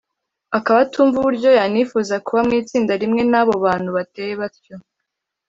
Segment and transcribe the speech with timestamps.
[0.57, 4.75] akaba atumva uburyo yanifuza kuba mu itsinda rimwe n’abo bantu bateye batyo